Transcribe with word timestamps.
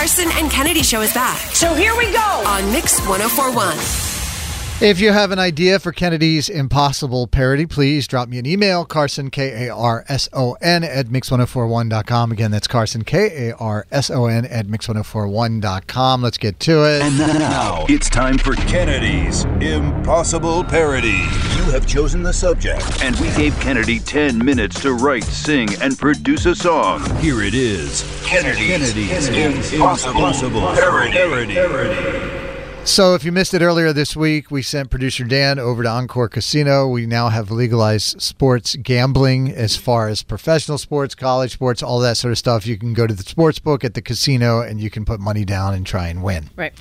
Carson 0.00 0.30
and 0.32 0.50
Kennedy 0.50 0.82
show 0.82 1.02
is 1.02 1.12
back 1.12 1.36
So 1.54 1.74
here 1.74 1.94
we 1.94 2.10
go. 2.10 2.18
on 2.18 2.72
Mix 2.72 2.98
1041. 3.06 4.09
If 4.82 4.98
you 4.98 5.12
have 5.12 5.30
an 5.30 5.38
idea 5.38 5.78
for 5.78 5.92
Kennedy's 5.92 6.48
Impossible 6.48 7.26
parody, 7.26 7.66
please 7.66 8.08
drop 8.08 8.30
me 8.30 8.38
an 8.38 8.46
email, 8.46 8.86
Carson, 8.86 9.28
K 9.28 9.66
A 9.66 9.74
R 9.74 10.06
S 10.08 10.26
O 10.32 10.56
N, 10.62 10.84
at 10.84 11.08
mix1041.com. 11.08 12.32
Again, 12.32 12.50
that's 12.50 12.66
Carson, 12.66 13.04
K 13.04 13.50
A 13.50 13.56
R 13.56 13.86
S 13.90 14.10
O 14.10 14.24
N, 14.24 14.46
at 14.46 14.68
mix1041.com. 14.68 16.22
Let's 16.22 16.38
get 16.38 16.58
to 16.60 16.84
it. 16.84 17.02
And 17.02 17.18
now 17.18 17.84
it's 17.90 18.08
time 18.08 18.38
for 18.38 18.54
Kennedy's 18.54 19.44
Impossible 19.60 20.64
Parody. 20.64 21.10
You 21.10 21.70
have 21.72 21.86
chosen 21.86 22.22
the 22.22 22.32
subject, 22.32 23.04
and 23.04 23.14
we 23.16 23.30
gave 23.36 23.54
Kennedy 23.60 24.00
10 24.00 24.42
minutes 24.42 24.80
to 24.80 24.94
write, 24.94 25.24
sing, 25.24 25.68
and 25.82 25.98
produce 25.98 26.46
a 26.46 26.54
song. 26.54 27.04
Here 27.16 27.42
it 27.42 27.52
is 27.52 28.02
Kennedy's, 28.24 29.28
Kennedy's 29.28 29.74
Impossible, 29.74 30.72
Parody. 30.72 32.49
So, 32.84 33.14
if 33.14 33.24
you 33.24 33.30
missed 33.30 33.54
it 33.54 33.62
earlier 33.62 33.92
this 33.92 34.16
week, 34.16 34.50
we 34.50 34.62
sent 34.62 34.90
producer 34.90 35.22
Dan 35.22 35.58
over 35.58 35.82
to 35.82 35.88
Encore 35.88 36.28
Casino. 36.28 36.88
We 36.88 37.06
now 37.06 37.28
have 37.28 37.50
legalized 37.50 38.20
sports 38.20 38.74
gambling 38.74 39.52
as 39.52 39.76
far 39.76 40.08
as 40.08 40.22
professional 40.24 40.76
sports, 40.76 41.14
college 41.14 41.52
sports, 41.52 41.82
all 41.84 42.00
that 42.00 42.16
sort 42.16 42.32
of 42.32 42.38
stuff. 42.38 42.66
You 42.66 42.76
can 42.76 42.92
go 42.92 43.06
to 43.06 43.14
the 43.14 43.22
sports 43.22 43.58
book 43.60 43.84
at 43.84 43.94
the 43.94 44.02
casino 44.02 44.60
and 44.60 44.80
you 44.80 44.90
can 44.90 45.04
put 45.04 45.20
money 45.20 45.44
down 45.44 45.74
and 45.74 45.86
try 45.86 46.08
and 46.08 46.22
win. 46.22 46.50
Right. 46.56 46.72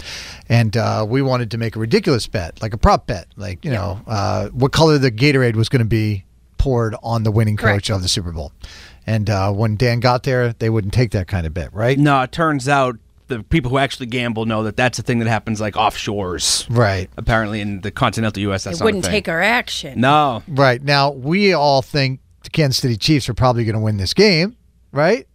And 0.48 0.76
uh, 0.76 1.06
we 1.08 1.22
wanted 1.22 1.52
to 1.52 1.58
make 1.58 1.76
a 1.76 1.80
ridiculous 1.80 2.26
bet, 2.26 2.60
like 2.62 2.74
a 2.74 2.78
prop 2.78 3.06
bet, 3.06 3.28
like, 3.36 3.64
you 3.64 3.72
know, 3.72 4.02
uh, 4.08 4.48
what 4.50 4.72
color 4.72 4.98
the 4.98 5.12
Gatorade 5.12 5.56
was 5.56 5.70
going 5.70 5.82
to 5.82 5.86
be 5.86 6.26
poured 6.58 6.96
on 7.04 7.24
the 7.24 7.32
winning 7.32 7.58
coach 7.58 7.66
Correct. 7.88 7.90
of 7.92 8.02
the 8.02 8.08
Super 8.08 8.32
Bowl. 8.32 8.52
And 9.06 9.30
uh, 9.30 9.52
when 9.52 9.76
Dan 9.76 10.00
got 10.00 10.24
there, 10.24 10.54
they 10.54 10.70
wouldn't 10.70 10.94
take 10.94 11.12
that 11.12 11.28
kind 11.28 11.46
of 11.46 11.54
bet, 11.54 11.74
right? 11.74 12.00
No, 12.00 12.22
it 12.22 12.32
turns 12.32 12.68
out 12.68 12.98
the 13.30 13.42
people 13.44 13.72
who 13.72 13.78
actually 13.78 14.08
gamble 14.08 14.46
know 14.46 14.64
that 14.64 14.76
that's 14.76 15.00
a 15.00 15.02
thing 15.04 15.20
that 15.20 15.28
happens 15.28 15.62
like 15.62 15.76
offshores. 15.76 16.66
Right. 16.70 17.10
Apparently, 17.18 17.62
in 17.62 17.82
the 17.82 17.92
continental 17.92 18.42
U.S., 18.42 18.66
that's 18.66 18.78
It 18.78 18.80
not 18.82 18.86
wouldn't 18.86 19.06
a 19.06 19.08
thing. 19.08 19.14
take 19.14 19.30
our 19.30 19.42
action. 19.42 20.02
No, 20.02 20.44
Right. 20.48 20.82
Now, 20.84 21.12
we 21.12 21.54
all 21.54 21.82
think 21.82 22.20
the 22.44 22.50
Kansas 22.50 22.78
City 22.82 22.98
Chiefs 22.98 23.30
are 23.30 23.34
probably 23.34 23.64
going 23.66 23.76
to 23.76 23.82
win 23.82 23.98
this 23.98 24.14
game, 24.14 24.58
right? 24.92 25.26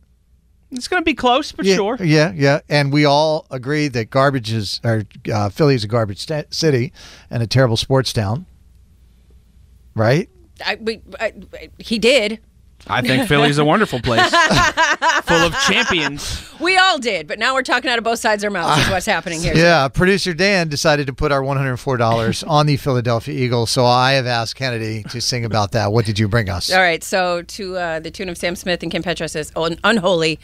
it's 0.71 0.89
going 0.89 1.01
to 1.01 1.05
be 1.05 1.15
close, 1.15 1.53
but 1.53 1.65
yeah, 1.65 1.77
sure. 1.77 1.97
Yeah, 2.03 2.33
yeah. 2.35 2.59
And 2.69 2.93
we 2.93 3.05
all 3.05 3.47
agree 3.49 3.87
that 3.87 4.11
garbage 4.11 4.53
is, 4.53 4.81
or 4.83 5.05
uh, 5.33 5.49
Philly 5.49 5.77
is 5.77 5.85
a 5.85 5.87
garbage 5.87 6.19
sta- 6.19 6.45
city 6.51 6.93
and 7.31 7.45
a 7.45 7.47
terrible 7.47 7.77
sports 7.77 8.13
town, 8.13 8.45
right? 9.95 10.29
I, 10.67 10.77
we, 10.81 11.01
I, 11.21 11.33
he 11.79 12.01
did. 12.01 12.41
I 12.87 13.01
think 13.01 13.29
Philly's 13.29 13.57
a 13.59 13.65
wonderful 13.65 14.01
place, 14.01 14.21
full 15.25 15.37
of 15.39 15.55
champions. 15.67 16.53
We 16.61 16.77
all 16.77 16.99
did, 16.99 17.27
but 17.27 17.39
now 17.39 17.55
we're 17.55 17.63
talking 17.63 17.91
out 17.91 17.97
of 17.99 18.05
both 18.05 18.19
sides 18.19 18.45
of 18.45 18.49
our 18.49 18.51
mouths. 18.53 18.83
is 18.83 18.91
what's 18.91 19.07
happening 19.07 19.41
here. 19.41 19.55
Yeah. 19.57 19.89
Producer 19.89 20.35
Dan 20.35 20.69
decided 20.69 21.07
to 21.07 21.13
put 21.15 21.33
our 21.33 21.41
$104 21.41 22.45
on 22.49 22.67
the 22.67 22.77
Philadelphia 22.77 23.35
Eagles. 23.35 23.71
So 23.71 23.87
I 23.87 24.13
have 24.13 24.27
asked 24.27 24.57
Kennedy 24.57 25.03
to 25.05 25.21
sing 25.21 25.45
about 25.47 25.73
that. 25.73 25.93
What 25.93 26.05
did 26.05 26.19
you 26.19 26.29
bring 26.29 26.51
us? 26.51 26.71
All 26.71 26.81
right. 26.81 27.03
So 27.03 27.43
to 27.43 27.77
uh, 27.77 28.01
the 28.01 28.11
tune 28.11 28.29
of 28.29 28.37
Sam 28.37 28.55
Smith 28.55 28.83
and 28.83 28.93
Kim 28.93 29.03
Petra 29.03 29.29
says, 29.29 29.51
Un- 29.57 29.79
"Unholy." 29.83 30.39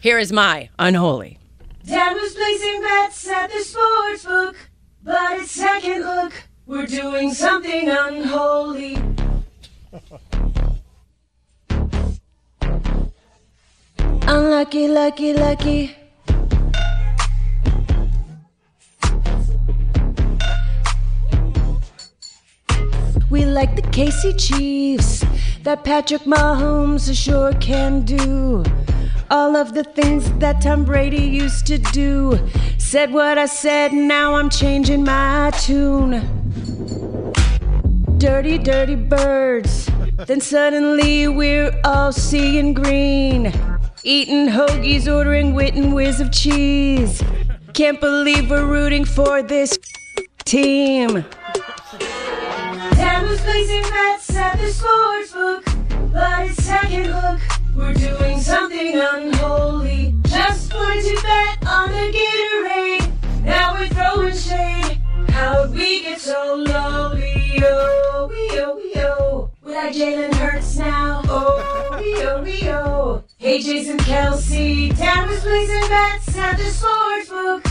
Here 0.00 0.18
is 0.18 0.32
my 0.32 0.68
unholy. 0.78 1.38
Dad 1.86 2.12
was 2.14 2.34
placing 2.34 2.82
bets 2.82 3.28
at 3.28 3.50
the 3.50 3.60
sports 3.60 4.24
book, 4.26 4.56
but 5.02 5.40
at 5.40 5.46
second 5.46 6.02
look, 6.02 6.32
we're 6.66 6.86
doing 6.86 7.32
something 7.32 7.88
unholy. 7.88 9.15
Unlucky, 14.28 14.88
lucky, 14.88 15.32
lucky. 15.32 15.96
We 23.30 23.44
like 23.44 23.76
the 23.76 23.82
KC 23.82 24.36
Chiefs 24.36 25.24
that 25.62 25.84
Patrick 25.84 26.22
Mahomes 26.22 27.14
sure 27.16 27.52
can 27.54 28.02
do. 28.02 28.64
All 29.30 29.54
of 29.54 29.74
the 29.74 29.84
things 29.84 30.32
that 30.40 30.60
Tom 30.60 30.84
Brady 30.84 31.22
used 31.22 31.64
to 31.68 31.78
do. 31.78 32.36
Said 32.78 33.12
what 33.12 33.38
I 33.38 33.46
said, 33.46 33.92
now 33.92 34.34
I'm 34.34 34.50
changing 34.50 35.04
my 35.04 35.52
tune. 35.60 36.22
Dirty, 38.18 38.58
dirty 38.58 38.96
birds. 38.96 39.88
then 40.26 40.40
suddenly 40.40 41.28
we're 41.28 41.70
all 41.84 42.10
seeing 42.10 42.74
green. 42.74 43.52
Eating 44.08 44.46
hoagies, 44.46 45.12
ordering 45.12 45.52
wit 45.52 45.74
and 45.74 45.92
whiz 45.92 46.20
of 46.20 46.30
cheese. 46.30 47.24
Can't 47.74 48.00
believe 48.00 48.48
we're 48.48 48.64
rooting 48.64 49.04
for 49.04 49.42
this 49.42 49.76
team. 50.44 51.24
Dad 52.94 53.28
was 53.28 53.40
placing 53.40 53.82
bets 53.82 54.36
at 54.36 54.60
the 54.60 54.70
sports 54.70 55.32
book, 55.32 55.64
but 56.12 56.22
at 56.22 56.54
second 56.54 57.10
look, 57.10 57.40
we're 57.74 57.94
doing 57.94 58.38
something 58.38 58.94
unholy. 58.94 60.14
Just 60.28 60.72
going 60.72 61.02
to 61.02 61.20
bet 61.24 61.66
on 61.66 61.90
the 61.90 62.12
Gatorade. 62.16 63.42
Now 63.42 63.74
we're 63.74 63.88
throwing 63.88 64.36
shade. 64.36 65.02
How'd 65.30 65.74
we 65.74 66.02
get 66.02 66.20
so 66.20 66.54
lowly? 66.64 67.60
Oh, 67.60 68.28
we 68.30 68.60
oh, 69.02 69.50
like 69.64 69.92
Jalen 69.96 70.32
Hurts 70.34 70.45
Hey, 73.56 73.62
Jason 73.62 73.96
Kelce. 73.96 74.94
Dad 74.98 75.26
was 75.26 75.40
placing 75.40 75.88
bets 75.88 76.36
at 76.36 76.58
the 76.58 76.64
sports 76.64 77.30
book, 77.30 77.62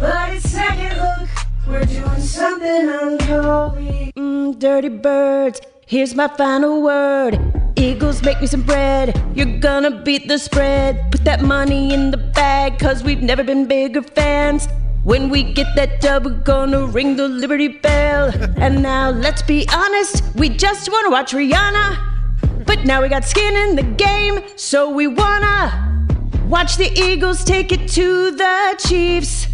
but 0.00 0.32
it's 0.32 0.48
second 0.48 0.96
look, 0.96 1.28
we're 1.68 1.84
doing 1.84 2.20
something 2.22 2.88
unholy. 2.88 4.10
Mm, 4.16 4.58
dirty 4.58 4.88
birds. 4.88 5.60
Here's 5.86 6.14
my 6.14 6.28
final 6.28 6.80
word. 6.80 7.38
Eagles, 7.76 8.22
make 8.22 8.40
me 8.40 8.46
some 8.46 8.62
bread. 8.62 9.22
You're 9.34 9.58
gonna 9.58 10.02
beat 10.02 10.28
the 10.28 10.38
spread. 10.38 11.12
Put 11.12 11.24
that 11.26 11.42
money 11.42 11.92
in 11.92 12.10
the 12.10 12.16
bag, 12.16 12.78
cause 12.78 13.04
we've 13.04 13.20
never 13.20 13.44
been 13.44 13.66
bigger 13.66 14.00
fans. 14.00 14.66
When 15.02 15.28
we 15.28 15.42
get 15.42 15.76
that 15.76 16.00
dub, 16.00 16.24
we're 16.24 16.42
gonna 16.42 16.86
ring 16.86 17.16
the 17.16 17.28
Liberty 17.28 17.68
Bell. 17.68 18.32
And 18.56 18.82
now, 18.82 19.10
let's 19.10 19.42
be 19.42 19.68
honest, 19.70 20.24
we 20.36 20.48
just 20.48 20.90
wanna 20.90 21.10
watch 21.10 21.34
Rihanna. 21.34 22.13
But 22.66 22.84
now 22.84 23.02
we 23.02 23.08
got 23.08 23.24
skin 23.24 23.56
in 23.56 23.76
the 23.76 23.82
game, 23.82 24.40
so 24.56 24.90
we 24.90 25.06
wanna 25.06 26.06
watch 26.48 26.76
the 26.76 26.90
Eagles 26.98 27.44
take 27.44 27.72
it 27.72 27.88
to 27.90 28.30
the 28.30 28.76
Chiefs. 28.86 29.46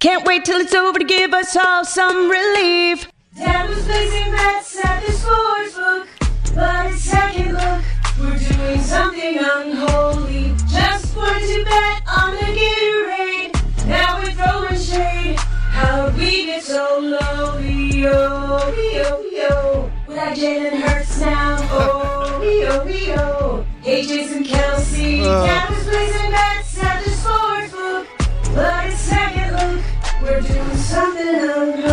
Can't 0.00 0.24
wait 0.26 0.44
till 0.44 0.60
it's 0.60 0.74
over 0.74 0.98
to 0.98 1.04
give 1.04 1.34
us 1.34 1.56
all 1.56 1.84
some 1.84 2.30
relief. 2.30 3.08
Was 3.36 3.84
placing 3.84 4.32
bets 4.32 4.84
at 4.84 5.04
the 5.04 5.12
sports 5.12 5.74
book, 5.74 6.08
but 6.54 6.86
at 6.86 6.94
second 6.94 7.52
look, 7.52 7.84
we're 8.18 8.38
doing 8.38 8.80
something 8.80 9.38
unholy. 9.38 10.54
Just 10.70 11.14
going 11.14 11.40
to 11.40 11.64
bet 11.64 12.02
on 12.06 12.34
the 12.34 12.48
Gatorade. 12.58 13.86
Now 13.86 14.20
we're 14.20 14.32
throwing 14.32 14.80
shade. 14.80 15.38
How'd 15.38 16.16
we 16.16 16.46
get 16.46 16.62
so 16.62 17.00
we 17.00 18.06
oh, 18.06 18.74
we 18.76 19.00
oh. 19.50 19.90
Like 20.08 20.36
Jalen 20.36 20.80
Hurts 20.80 21.20
now. 21.20 21.58
Oh, 21.70 21.97
we 22.40 22.64
oh, 22.66 22.84
we 22.84 23.12
oh. 23.14 23.66
Hey, 23.82 24.02
Jason 24.02 24.44
Kelce. 24.44 25.22
Uh. 25.22 25.46
Dad 25.46 25.70
was 25.70 25.84
placing 25.84 26.30
bets 26.30 26.82
at 26.82 27.04
the 27.04 27.10
sports 27.10 27.72
book, 27.72 28.06
but 28.54 28.86
at 28.86 28.92
second 28.92 29.52
look, 29.54 29.84
we're 30.22 30.40
doing 30.40 30.76
something 30.76 31.28
unholy. 31.28 31.87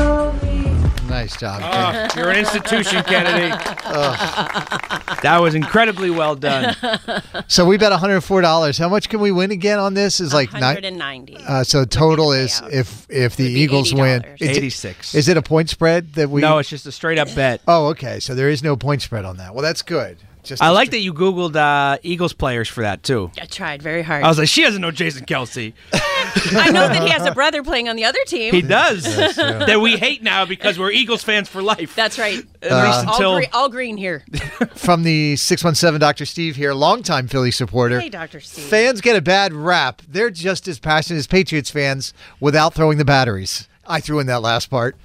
Nice 1.25 1.37
job. 1.39 1.61
Oh, 1.63 2.07
you're 2.19 2.29
an 2.29 2.37
institution, 2.37 3.01
Kennedy. 3.03 3.49
That 5.23 5.39
was 5.41 5.55
incredibly 5.55 6.11
well 6.11 6.35
done. 6.35 6.75
So 7.47 7.65
we 7.65 7.77
bet 7.77 7.91
$104. 7.91 8.77
How 8.77 8.89
much 8.89 9.09
can 9.09 9.19
we 9.21 9.31
win 9.31 9.49
again 9.49 9.79
on 9.79 9.95
this? 9.95 10.19
Is 10.19 10.33
like 10.35 10.53
nine. 10.53 10.75
190. 10.75 11.37
Uh, 11.37 11.63
so 11.63 11.83
total 11.83 12.31
is 12.31 12.61
if 12.71 13.07
if 13.09 13.35
the 13.37 13.45
Eagles 13.45 13.91
win, 13.91 14.21
$80. 14.21 14.35
is 14.41 14.49
it- 14.49 14.57
86. 14.57 15.15
Is 15.15 15.27
it 15.27 15.37
a 15.37 15.41
point 15.41 15.69
spread 15.71 16.13
that 16.13 16.29
we? 16.29 16.41
No, 16.41 16.59
it's 16.59 16.69
just 16.69 16.85
a 16.85 16.91
straight 16.91 17.17
up 17.17 17.33
bet. 17.33 17.61
Oh, 17.67 17.87
okay. 17.87 18.19
So 18.19 18.35
there 18.35 18.49
is 18.49 18.61
no 18.61 18.75
point 18.75 19.01
spread 19.01 19.25
on 19.25 19.37
that. 19.37 19.55
Well, 19.55 19.63
that's 19.63 19.81
good. 19.81 20.17
Just 20.43 20.61
I 20.61 20.67
a 20.69 20.73
like 20.73 20.87
str- 20.89 20.97
that 20.97 20.99
you 20.99 21.11
Googled 21.11 21.55
uh, 21.55 21.97
Eagles 22.03 22.33
players 22.33 22.69
for 22.69 22.81
that 22.81 23.01
too. 23.01 23.31
I 23.41 23.45
tried 23.45 23.81
very 23.81 24.03
hard. 24.03 24.23
I 24.23 24.27
was 24.27 24.37
like, 24.37 24.47
she 24.47 24.61
doesn't 24.61 24.79
know 24.81 24.91
Jason 24.91 25.25
Kelce. 25.25 25.73
I 26.51 26.69
know 26.71 26.87
that 26.87 27.03
he 27.03 27.09
has 27.09 27.25
a 27.25 27.31
brother 27.31 27.63
playing 27.63 27.87
on 27.89 27.95
the 27.95 28.05
other 28.05 28.19
team. 28.27 28.53
He 28.53 28.61
does. 28.61 29.03
that 29.35 29.79
we 29.81 29.97
hate 29.97 30.21
now 30.23 30.45
because 30.45 30.77
we're 30.77 30.91
Eagles 30.91 31.23
fans 31.23 31.47
for 31.49 31.61
life. 31.61 31.95
That's 31.95 32.19
right. 32.19 32.45
At 32.61 32.71
Uh, 32.71 32.83
least 32.85 33.07
all, 33.07 33.13
until 33.13 33.35
green, 33.37 33.49
all 33.53 33.69
green 33.69 33.97
here. 33.97 34.23
from 34.75 35.03
the 35.03 35.35
six 35.37 35.63
one 35.63 35.75
seven. 35.75 35.99
Dr. 36.01 36.25
Steve 36.25 36.55
here, 36.55 36.73
longtime 36.73 37.27
Philly 37.27 37.51
supporter. 37.51 37.99
Hey, 37.99 38.09
Dr. 38.09 38.39
Steve. 38.39 38.65
Fans 38.65 39.01
get 39.01 39.15
a 39.15 39.21
bad 39.21 39.53
rap. 39.53 40.01
They're 40.07 40.29
just 40.29 40.67
as 40.67 40.79
passionate 40.79 41.19
as 41.19 41.27
Patriots 41.27 41.69
fans 41.71 42.13
without 42.39 42.73
throwing 42.73 42.97
the 42.97 43.05
batteries. 43.05 43.67
I 43.87 43.99
threw 43.99 44.17
in 44.17 44.25
that 44.25 44.41
last 44.41 44.71
part. 44.71 44.95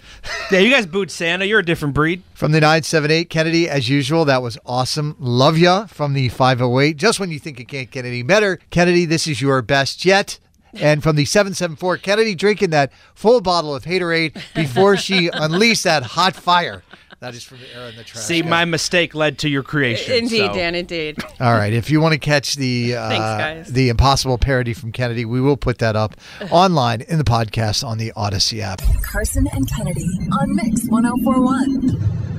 yeah, 0.51 0.59
you 0.61 0.71
guys 0.71 0.87
booed 0.87 1.11
Santa. 1.11 1.45
You're 1.45 1.59
a 1.59 1.65
different 1.65 1.93
breed. 1.95 2.23
From 2.33 2.53
the 2.53 2.61
978, 2.61 3.29
Kennedy, 3.29 3.69
as 3.69 3.91
usual, 3.91 4.25
that 4.25 4.41
was 4.41 4.57
awesome. 4.65 5.17
Love 5.19 5.59
ya 5.59 5.85
from 5.85 6.15
the 6.15 6.31
508. 6.31 6.97
Just 6.97 7.21
when 7.21 7.31
you 7.31 7.39
think 7.39 7.61
it 7.61 7.69
can't 7.69 7.91
get 7.91 8.07
any 8.07 8.23
better, 8.23 8.59
Kennedy, 8.71 9.05
this 9.05 9.27
is 9.27 9.43
your 9.43 9.61
best 9.61 10.07
yet. 10.07 10.39
And 10.75 11.03
from 11.03 11.17
the 11.17 11.25
774, 11.25 11.99
Kennedy 11.99 12.35
drinking 12.35 12.71
that 12.71 12.93
full 13.15 13.41
bottle 13.41 13.75
of 13.75 13.85
Haterade 13.85 14.35
before 14.55 14.97
she 14.97 15.29
unleashed 15.33 15.85
that 15.85 16.03
hot 16.03 16.35
fire. 16.37 16.83
That 17.21 17.35
is 17.35 17.45
from 17.45 17.59
the 17.59 17.75
era 17.75 17.91
in 17.91 17.97
the 17.97 18.05
trash. 18.05 18.25
See, 18.25 18.41
can. 18.41 18.49
my 18.49 18.65
mistake 18.65 19.15
led 19.15 19.39
to 19.41 19.49
your 19.51 19.63
creation. 19.63 20.15
Indeed, 20.15 20.47
so- 20.47 20.55
Dan, 20.55 20.75
indeed. 20.75 21.19
All 21.41 21.53
right. 21.53 21.73
If 21.73 21.91
you 21.91 22.01
want 22.01 22.15
to 22.15 22.19
catch 22.19 22.55
the 22.55 22.97
uh, 22.97 23.09
Thanks, 23.11 23.71
the 23.71 23.91
impossible 23.91 24.39
parody 24.39 24.73
from 24.73 24.91
Kennedy, 24.91 25.27
we 25.27 25.39
will 25.41 25.59
put 25.59 25.79
that 25.79 25.97
up 25.97 26.17
online 26.51 27.03
in 27.03 27.19
the 27.19 27.25
podcast 27.25 27.87
on 27.87 27.99
the 27.99 28.11
Audacy 28.17 28.61
app. 28.61 28.81
Carson 29.03 29.47
and 29.53 29.69
Kennedy 29.71 30.07
on 30.33 30.55
Mix 30.57 30.87
1041. 30.89 32.30